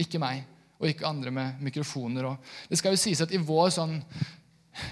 [0.00, 0.40] Ikke meg,
[0.80, 2.30] og ikke andre med mikrofoner.
[2.30, 3.98] Og det skal jo sies at i vår sånn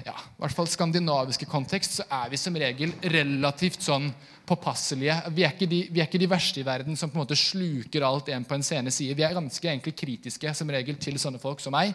[0.06, 4.08] ja, i hvert fall skandinaviske kontekst, så er vi som regel relativt sånn
[4.48, 5.16] påpasselige.
[5.32, 8.04] Vi er, de, vi er, ikke de, verste i verden som på en måte sluker
[8.04, 9.16] alt en på en scene sier.
[9.16, 11.94] Vi er ganske egentlig kritiske som regel til sånne folk som meg.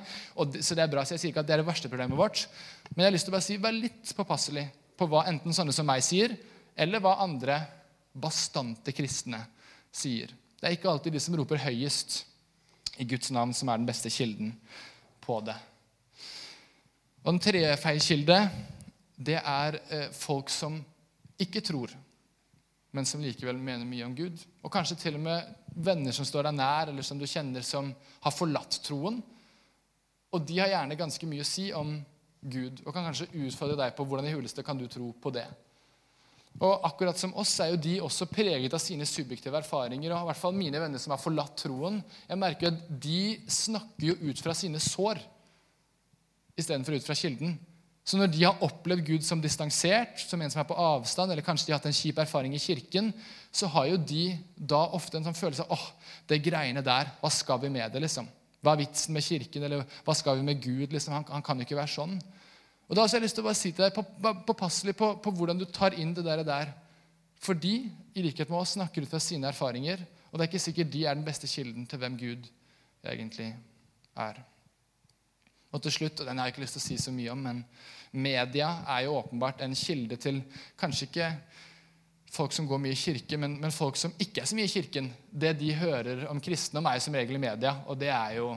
[0.49, 2.17] Det, så det er bra, så jeg sier ikke at det er det verste problemet
[2.17, 2.45] vårt.
[2.91, 4.65] Men jeg har lyst til å bare si, vær litt påpasselig
[4.99, 6.34] på hva enten sånne som meg sier,
[6.80, 7.62] eller hva andre
[8.19, 9.43] bastante kristne
[9.93, 10.34] sier.
[10.60, 12.23] Det er ikke alltid de som roper høyest
[12.99, 14.52] i Guds navn, som er den beste kilden
[15.23, 15.56] på det.
[17.23, 18.38] Og Den tredje feilkilde
[19.19, 20.77] det er eh, folk som
[21.39, 21.91] ikke tror,
[22.95, 24.39] men som likevel mener mye om Gud.
[24.63, 27.91] Og kanskje til og med venner som står deg nær, eller som du kjenner som
[28.23, 29.19] har forlatt troen.
[30.32, 31.97] Og de har gjerne ganske mye å si om
[32.39, 35.43] Gud og kan kanskje utfordre deg på hvordan i huleste kan du tro på det.
[36.63, 40.12] Og akkurat som oss er jo de også preget av sine subjektive erfaringer.
[40.12, 44.08] og i hvert fall mine venner som har forlatt troen, jeg merker at De snakker
[44.08, 45.19] jo ut fra sine sår
[46.61, 47.57] istedenfor ut fra kilden.
[48.09, 51.45] Så når de har opplevd Gud som distansert, som en som er på avstand, eller
[51.45, 53.11] kanskje de har hatt en kjip erfaring i kirken,
[53.53, 54.23] så har jo de
[54.55, 55.85] da ofte en sånn følelse av åh,
[56.31, 58.01] det greiene der, hva skal vi med det?
[58.07, 58.29] liksom?
[58.65, 60.89] Hva er vitsen med kirken, eller hva skal vi med Gud?
[60.95, 61.13] liksom?
[61.19, 62.17] Han, han kan jo ikke være sånn.
[62.89, 64.01] Og da har jeg lyst til å bare si til deg,
[64.47, 66.41] Påpasselig på, på, på, hvordan du tar inn det der.
[66.47, 66.73] der.
[67.39, 67.75] For de,
[68.17, 70.01] i likhet med oss, snakker ut fra sine erfaringer.
[70.31, 72.49] Og det er ikke sikkert de er den beste kilden til hvem Gud
[73.05, 73.51] egentlig
[74.17, 74.41] er.
[75.69, 77.41] Og til slutt, og den har jeg ikke lyst til å si så mye om,
[77.45, 77.63] men
[78.17, 80.41] media er jo åpenbart en kilde til
[80.79, 81.27] kanskje ikke
[82.34, 84.71] folk som går mye i kirke, men, men, folk som ikke er så mye i
[84.71, 85.10] kirken.
[85.29, 88.38] Det de hører om kristne, om er jo som regel i media, og det er
[88.39, 88.53] jo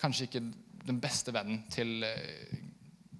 [0.00, 0.44] kanskje ikke
[0.84, 2.04] den beste vennen til,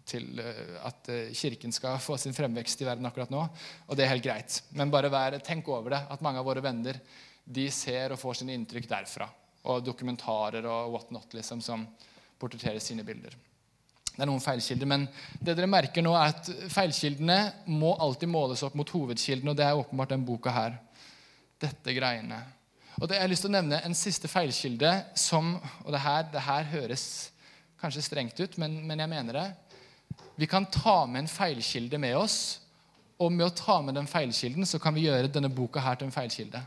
[0.08, 0.40] til
[0.84, 3.44] at kirken skal få sin fremvekst i verden akkurat nå.
[3.88, 4.58] Og det er helt greit.
[4.76, 7.00] Men bare vær, tenk over det, at mange av våre venner
[7.44, 9.30] de ser og får sine inntrykk derfra.
[9.72, 11.86] Og dokumentarer og whatnot liksom, som,
[12.44, 13.34] portrettere sine bilder.
[14.14, 15.08] Det er noen feilkilder, men
[15.40, 17.38] det dere merker nå er at feilkildene
[17.74, 20.76] må alltid måles opp mot hovedkilden, og det er åpenbart den boka her.
[21.58, 22.38] Dette greiene.
[23.00, 26.26] Og det, Jeg har lyst til å nevne en siste feilkilde som Og det her,
[26.30, 27.06] det her høres
[27.80, 29.48] kanskje strengt ut, men, men jeg mener det.
[30.38, 32.60] Vi kan ta med en feilkilde med oss,
[33.18, 36.08] og med å ta med den feilkilden så kan vi gjøre denne boka her til
[36.08, 36.62] en feilkilde.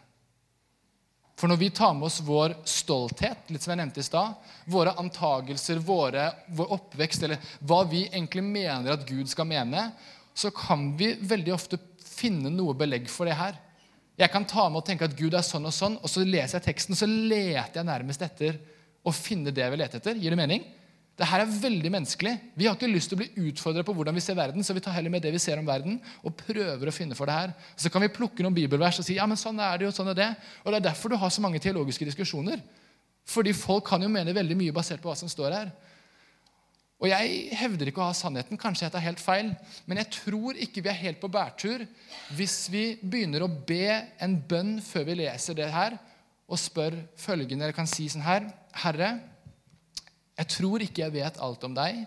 [1.38, 4.95] For når vi tar med oss vår stolthet, litt som jeg nevnte i stad, våre
[4.97, 9.91] antagelser, våre, vår oppvekst, eller hva vi egentlig mener at Gud skal mene,
[10.34, 13.60] så kan vi veldig ofte finne noe belegg for det her.
[14.17, 16.58] Jeg kan ta med og tenke at Gud er sånn og sånn, og så leser
[16.58, 18.58] jeg teksten, så leter jeg nærmest etter
[19.06, 20.17] å finne det jeg vil lete etter.
[20.17, 20.65] Gir det mening?
[21.17, 22.34] Det her er veldig menneskelig.
[22.53, 24.84] Vi har ikke lyst til å bli utfordret på hvordan vi ser verden, så vi
[24.86, 27.53] tar heller med det vi ser om verden, og prøver å finne for det her.
[27.73, 30.12] Så kan vi plukke noen bibelvers og si ja, men sånn er det jo, sånn
[30.13, 30.27] er det.
[30.62, 32.62] Og Det er derfor du har så mange teologiske diskusjoner.
[33.27, 35.71] Fordi folk kan jo mene veldig mye basert på hva som står her.
[37.01, 39.49] Og Jeg hevder ikke å ha sannheten, kanskje jeg tar helt feil,
[39.86, 41.84] men jeg tror ikke vi er helt på bærtur
[42.38, 43.89] hvis vi begynner å be
[44.21, 45.97] en bønn før vi leser det her,
[46.47, 48.47] og spør følgende, eller kan si sånn her
[48.82, 49.12] Herre,
[50.38, 52.04] jeg tror ikke jeg vet alt om deg.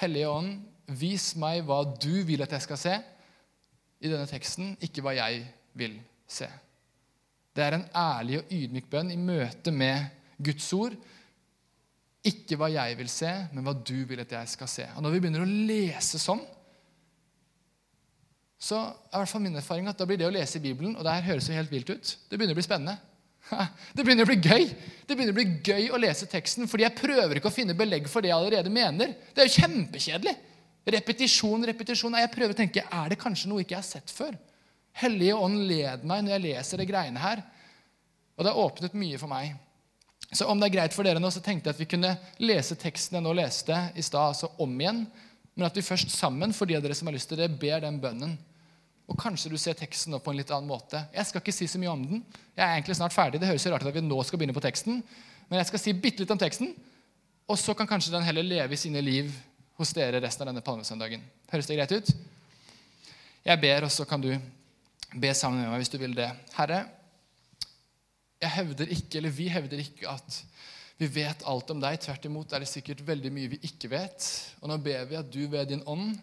[0.00, 0.52] Hellige Ånd,
[0.98, 2.94] vis meg hva du vil at jeg skal se
[4.02, 5.44] i denne teksten, ikke hva jeg
[5.78, 5.96] vil
[6.28, 6.48] se.
[7.52, 10.08] Det er en ærlig og ydmyk bønn i møte med
[10.42, 10.96] Guds ord.
[12.26, 14.88] Ikke hva jeg vil se, men hva du vil at jeg skal se.
[14.96, 16.42] Og Når vi begynner å lese sånn,
[18.62, 20.94] så er i hvert fall min erfaring at da blir det å lese i Bibelen
[20.94, 22.94] og det her høres jo helt vilt ut, det begynner å bli spennende.
[23.50, 24.62] Det begynner å bli gøy
[25.06, 28.06] Det begynner å bli gøy å lese teksten, fordi jeg prøver ikke å finne belegg
[28.08, 29.12] for det jeg allerede mener.
[29.34, 30.34] Det er jo kjempekjedelig.
[30.94, 32.16] Repetisjon, repetisjon.
[32.18, 34.32] Jeg prøver å tenke er det kanskje noe ikke jeg har sett før.
[35.02, 37.42] Hellige ånd, led meg når jeg leser det greiene her.
[38.36, 39.52] Og det har åpnet mye for meg.
[40.32, 42.78] Så om det er greit for dere nå, så tenkte jeg at vi kunne lese
[42.80, 45.04] teksten jeg nå leste i stad, altså om igjen.
[45.52, 47.84] Men at vi først sammen, for de av dere som har lyst til det, ber
[47.84, 48.38] den bønnen.
[49.12, 51.02] Og kanskje du ser teksten nå på en litt annen måte.
[51.12, 52.22] Jeg skal ikke si så mye om den.
[52.56, 53.42] Jeg er egentlig snart ferdig.
[53.42, 55.02] Det høres jo rart ut at vi nå skal begynne på teksten.
[55.50, 56.70] Men jeg skal si bitte litt om teksten,
[57.50, 59.28] og så kan kanskje den heller leve i sine liv
[59.76, 61.20] hos dere resten av denne palmesøndagen.
[61.52, 62.12] Høres det greit ut?
[63.44, 64.30] Jeg ber, og så kan du
[65.12, 66.30] be sammen med meg hvis du vil det.
[66.56, 66.86] Herre,
[68.40, 70.38] jeg hevder ikke, eller vi hevder ikke at
[71.02, 72.00] vi vet alt om deg.
[72.00, 74.28] Tvert imot er det sikkert veldig mye vi ikke vet.
[74.62, 76.14] Og nå ber vi at du ved din ånd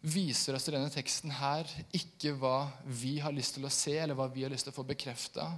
[0.00, 4.18] viser oss i denne teksten her ikke hva vi har lyst til å se, eller
[4.18, 5.50] hva vi har lyst til å få bekrefta,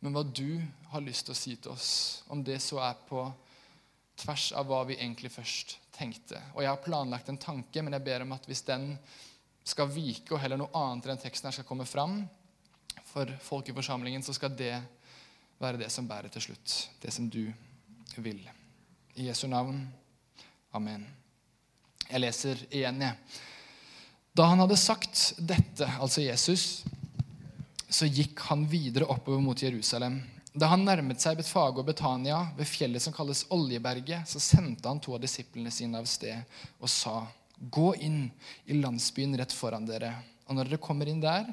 [0.00, 0.60] men hva du
[0.92, 2.22] har lyst til å si til oss.
[2.32, 3.24] Om det så er på
[4.20, 6.40] tvers av hva vi egentlig først tenkte.
[6.54, 8.92] Og jeg har planlagt en tanke, men jeg ber om at hvis den
[9.64, 12.22] skal vike, og heller noe annet enn teksten her skal komme fram
[13.08, 14.74] for folk i forsamlingen, så skal det
[15.60, 16.76] være det som bærer til slutt.
[17.00, 17.46] Det som du
[18.16, 18.40] vil.
[19.16, 19.80] I Jesu navn.
[20.74, 21.06] Amen.
[22.10, 23.42] Jeg leser igjen, jeg.
[24.34, 26.82] Da han hadde sagt dette, altså Jesus,
[27.86, 30.16] så gikk han videre oppover mot Jerusalem.
[30.50, 34.98] Da han nærmet seg Betfage og Betania, ved fjellet som kalles Oljeberget, så sendte han
[34.98, 36.34] to av disiplene sine av sted
[36.80, 37.20] og sa,
[37.54, 38.24] Gå inn
[38.66, 40.10] i landsbyen rett foran dere,
[40.48, 41.46] og når dere kommer inn der,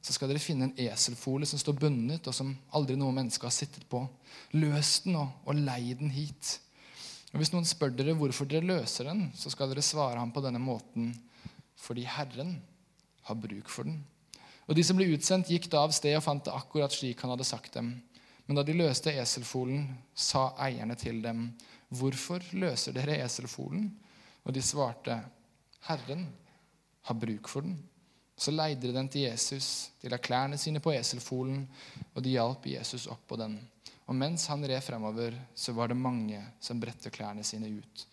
[0.00, 3.52] så skal dere finne en eselfole som står bundet, og som aldri noe menneske har
[3.52, 4.00] sittet på.
[4.56, 6.54] Løs den og, og lei den hit.
[7.34, 10.42] Og Hvis noen spør dere hvorfor dere løser den, så skal dere svare ham på
[10.48, 11.12] denne måten
[11.82, 12.56] fordi Herren
[13.26, 14.00] har bruk for den.
[14.70, 17.34] Og De som ble utsendt, gikk da av sted og fant det akkurat slik han
[17.34, 17.96] hadde sagt dem.
[18.46, 21.52] Men da de løste eselfolen, sa eierne til dem,
[21.90, 23.90] 'Hvorfor løser dere eselfolen?'
[24.44, 25.24] Og de svarte,
[25.88, 26.28] 'Herren
[27.02, 27.88] har bruk for den.'
[28.36, 29.90] Så leide de den til Jesus.
[30.02, 31.68] De la klærne sine på eselfolen,
[32.14, 33.60] og de hjalp Jesus opp på den.
[34.06, 38.06] Og mens han red fremover, så var det mange som bredte klærne sine ut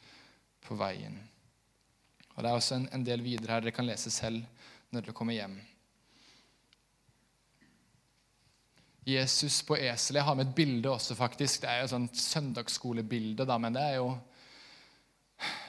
[0.62, 1.29] på veien.
[2.40, 4.40] Og Det er også en, en del videre her dere kan lese selv
[4.96, 5.58] når dere kommer hjem.
[9.04, 10.22] Jesus på esel.
[10.22, 11.66] Jeg har med et bilde også, faktisk.
[11.66, 14.14] Det er jo et sånt søndagsskolebilde, da, men det er jo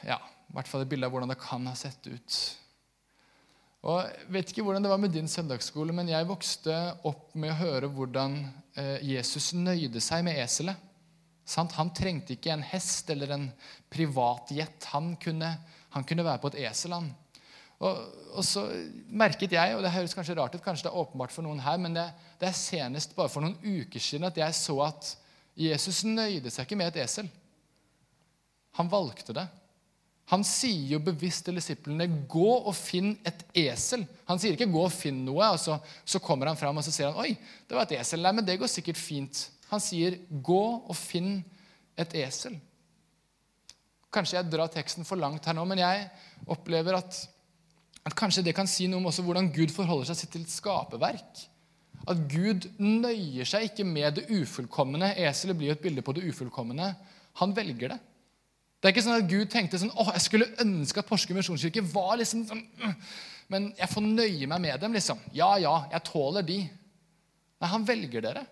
[0.06, 2.38] ja, i hvert fall et bilde av hvordan det kan ha sett ut.
[3.90, 6.76] Og jeg vet ikke hvordan det var med din søndagsskole, men jeg vokste
[7.10, 8.38] opp med å høre hvordan
[8.78, 10.86] eh, Jesus nøyde seg med eselet.
[11.56, 13.48] Han trengte ikke en hest eller en
[13.90, 14.84] privatjet.
[14.92, 15.48] Han kunne,
[15.94, 16.94] han kunne være på et esel.
[16.96, 17.10] han.
[17.80, 18.00] Og,
[18.34, 18.66] og, så
[19.08, 21.78] merket jeg, og det høres kanskje rart ut, kanskje det er åpenbart for noen her,
[21.80, 25.14] men det, det er senest bare for noen uker siden at jeg så at
[25.56, 27.30] Jesus nøyde seg ikke med et esel.
[28.78, 29.46] Han valgte det.
[30.30, 34.06] Han sier jo bevisst til disiplene 'gå og finn et esel'.
[34.28, 36.92] Han sier ikke 'gå og finn noe', og så, så kommer han fram og så
[36.94, 37.34] sier han, 'oi,
[37.66, 38.22] det var et esel'.
[38.22, 39.48] Nei, men det går sikkert fint.
[39.72, 41.40] Han sier 'gå og finn
[41.98, 42.60] et esel'.
[44.10, 46.08] Kanskje jeg drar teksten for langt her nå, men jeg
[46.50, 47.20] opplever at
[48.08, 51.42] at kanskje det kan si noe om også hvordan Gud forholder seg til et skaperverk.
[52.08, 55.10] At Gud nøyer seg ikke med det ufullkomne.
[55.20, 56.94] Eselet blir jo et bilde på det ufullkomne.
[57.42, 57.98] Han velger det.
[58.80, 61.84] Det er ikke sånn at Gud tenkte sånn, åh, jeg skulle ønske at Porsgrunn misjonskirke
[61.92, 62.94] var liksom sånn «Øh,
[63.52, 64.96] Men jeg får nøye meg med dem.
[64.96, 65.20] liksom.
[65.36, 66.58] Ja, ja, jeg tåler de.
[67.60, 68.46] Nei, han velger dere.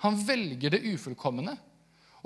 [0.00, 1.58] Han velger det ufullkomne.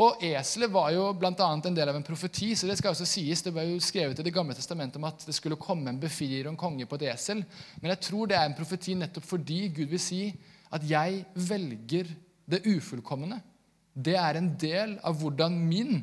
[0.00, 1.32] Og Eselet var jo bl.a.
[1.36, 2.54] en del av en profeti.
[2.56, 5.26] så Det skal også sies, det var jo skrevet i Det gamle testamentet om at
[5.26, 7.44] det skulle komme en befrier og en konge på et esel.
[7.80, 10.22] Men jeg tror det er en profeti nettopp fordi Gud vil si
[10.72, 12.08] at jeg velger
[12.48, 13.42] det ufullkomne.
[13.92, 16.00] Det er en del av hvordan min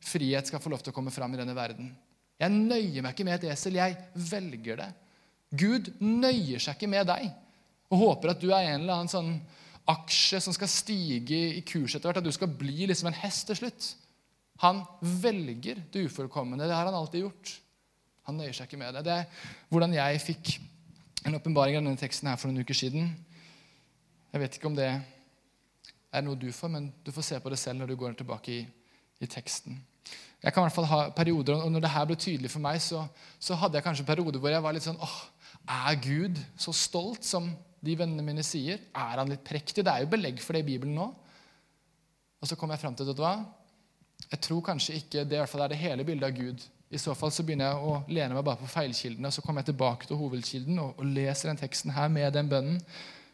[0.00, 1.92] frihet skal få lov til å komme fram i denne verden.
[2.40, 3.76] Jeg nøyer meg ikke med et esel.
[3.76, 3.98] Jeg
[4.30, 4.88] velger det.
[5.50, 7.28] Gud nøyer seg ikke med deg
[7.90, 9.32] og håper at du er en eller annen sånn
[9.90, 13.48] aksje som skal stige i kurs etter hvert, at du skal bli liksom en hest
[13.50, 13.90] til slutt.
[14.64, 16.58] Han velger det ufullkomne.
[16.60, 17.54] Det har han alltid gjort.
[18.28, 19.04] Han nøyer seg ikke med det.
[19.06, 20.52] Det er hvordan jeg fikk
[21.26, 23.08] en åpenbaring av denne teksten her for noen uker siden.
[24.30, 24.90] Jeg vet ikke om det
[26.10, 28.52] er noe du får, men du får se på det selv når du går tilbake
[28.52, 28.60] i,
[29.20, 29.78] i teksten.
[30.40, 32.80] Jeg kan i hvert fall ha perioder, og Når det her ble tydelig for meg,
[32.80, 33.04] så,
[33.38, 35.18] så hadde jeg kanskje perioder hvor jeg var litt sånn åh,
[35.68, 37.50] Er Gud så stolt som
[37.80, 38.80] de vennene mine sier.
[38.92, 39.84] Er han litt prektig?
[39.84, 41.06] Det er jo belegg for det i Bibelen nå.
[42.40, 43.36] Og så kom jeg fram til vet du hva?
[44.30, 46.66] Jeg tror kanskje ikke det i hvert fall er det hele bildet av Gud.
[46.90, 49.30] I så fall så begynner jeg å lene meg bare på feilkildene.
[49.30, 52.50] og Så kommer jeg tilbake til hovedkilden og, og leser den teksten her med den
[52.50, 52.80] bønnen.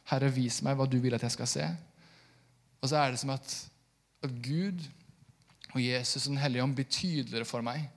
[0.06, 1.66] Herre, vis meg hva du vil at jeg skal se.
[2.82, 3.56] Og så er det som at,
[4.22, 4.85] at Gud
[5.72, 7.88] og Jesus og Den hellige ånd blir tydeligere for meg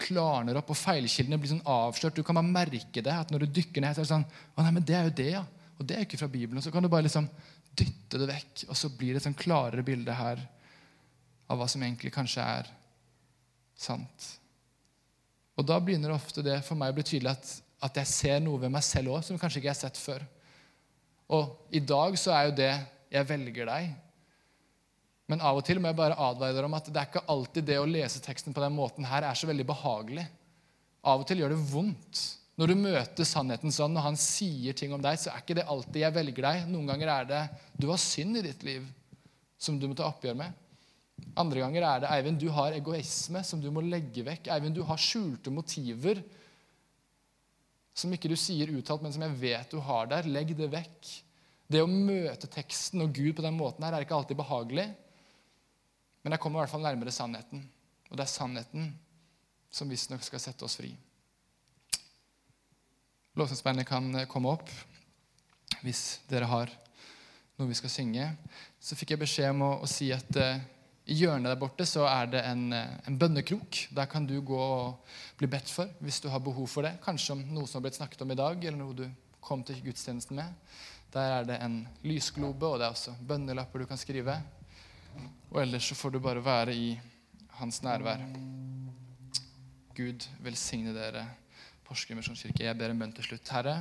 [0.00, 2.16] klarner opp, og feilkildene blir sånn avslørt.
[2.16, 3.12] Du kan bare merke det.
[3.12, 4.24] at Når du dykker ned, så er det sånn
[4.56, 5.44] Å nei, men det er jo det, ja.
[5.78, 6.58] Og det er jo ikke fra Bibelen.
[6.58, 7.28] Og så kan du bare liksom
[7.78, 10.42] dytte det vekk, og så blir det et sånn klarere bilde her
[11.48, 12.68] av hva som egentlig kanskje er
[13.78, 14.28] sant.
[15.56, 17.50] Og da begynner ofte det for meg å bli tydelig at,
[17.88, 20.24] at jeg ser noe ved meg selv òg som kanskje ikke jeg har sett før.
[21.32, 22.72] Og i dag så er jo det
[23.12, 23.94] 'jeg velger deg'.
[25.32, 27.64] Men av og til må jeg bare advare dere om at det er ikke alltid
[27.64, 30.26] det å lese teksten på den måten her er så veldig behagelig.
[31.08, 32.20] Av og til gjør det vondt.
[32.60, 35.64] Når du møter sannheten sånn, når han sier ting om deg, så er ikke det
[35.72, 36.66] alltid 'jeg velger deg'.
[36.68, 37.42] Noen ganger er det
[37.80, 38.92] 'du har synd i ditt liv'
[39.58, 40.52] som du må ta oppgjør med.
[41.34, 44.52] Andre ganger er det 'Eivind, du har egoisme som du må legge vekk'.
[44.52, 46.22] 'Eivind, du har skjulte motiver
[47.94, 50.28] som ikke du sier uttalt, men som jeg vet du har der.
[50.28, 51.22] Legg det vekk'.
[51.70, 54.94] Det å møte teksten og Gud på den måten her er ikke alltid behagelig.
[56.22, 57.64] Men jeg kommer i hvert fall nærmere sannheten.
[58.10, 58.92] Og det er sannheten
[59.72, 60.92] som visstnok skal sette oss fri.
[63.40, 64.68] Lovsangsbandet kan eh, komme opp
[65.82, 66.70] hvis dere har
[67.56, 68.26] noe vi skal synge.
[68.80, 70.60] Så fikk jeg beskjed om å, å si at uh,
[71.08, 73.80] i hjørnet der borte så er det en, uh, en, bønnekrok.
[73.96, 76.98] Der kan du gå og bli bedt for hvis du har behov for det.
[77.02, 79.06] Kanskje om noe som har blitt snakket om i dag, eller noe du
[79.42, 80.76] kom til gudstjenesten med.
[81.12, 84.38] Der er det en lysglobe, og det er også bønnelapper du kan skrive.
[85.52, 86.92] Og ellers så får du bare være i
[87.58, 88.22] hans nærvær.
[89.96, 91.26] Gud velsigne dere.
[91.84, 92.64] Porsgrunn misjonskirke.
[92.64, 93.50] Jeg ber en bønn til slutt.
[93.52, 93.74] Herre,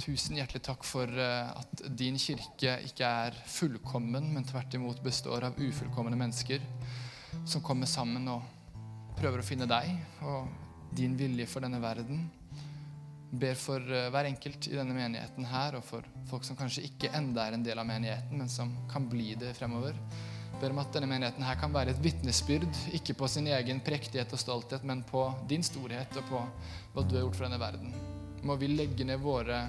[0.00, 5.50] tusen hjertelig takk for eh, at din kirke ikke er fullkommen, men tvert imot består
[5.50, 6.64] av ufullkomne mennesker
[7.44, 8.42] som kommer sammen og
[9.18, 9.92] prøver å finne deg
[10.24, 10.48] og
[10.96, 12.24] din vilje for denne verden.
[13.28, 17.12] Ber for eh, hver enkelt i denne menigheten her, og for folk som kanskje ikke
[17.18, 19.98] enda er en del av menigheten, men som kan bli det fremover
[20.60, 22.68] ber om at denne menigheten her kan være et vitnesbyrd,
[22.98, 26.44] ikke på sin egen prektighet og stolthet, men på din storhet og på
[26.94, 27.94] hva du har gjort for denne verden.
[28.46, 29.62] Må vi legge ned våre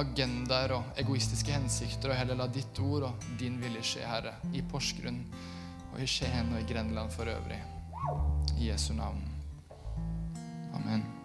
[0.00, 4.64] agendaer og egoistiske hensikter og heller la ditt ord og din vilje skje, Herre, i
[4.64, 5.20] Porsgrunn
[5.92, 7.60] og i Skien og i Grenland for øvrig.
[8.58, 9.20] I Jesu navn.
[10.72, 11.21] Amen.